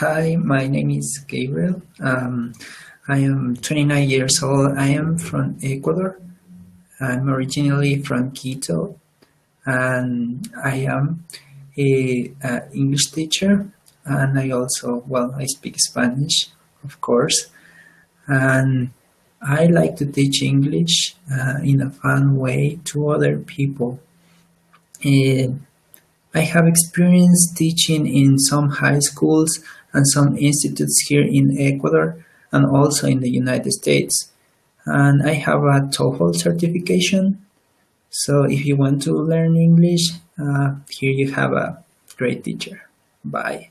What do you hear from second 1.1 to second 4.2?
Gabriel. Um, I am 29